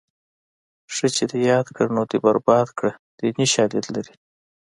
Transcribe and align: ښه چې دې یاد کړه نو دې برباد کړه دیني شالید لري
ښه 0.93 1.07
چې 1.15 1.23
دې 1.31 1.39
یاد 1.51 1.67
کړه 1.75 1.89
نو 1.95 2.03
دې 2.11 2.17
برباد 2.25 2.67
کړه 2.77 2.91
دیني 3.19 3.47
شالید 3.53 3.85
لري 3.95 4.13